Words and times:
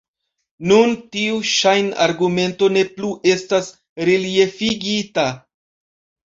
Nun 0.69 0.95
tiu 1.15 1.35
ŝajn-argumento 1.49 2.71
ne 2.79 2.87
plu 2.97 3.13
estas 3.35 3.71
reliefigita. 4.11 5.31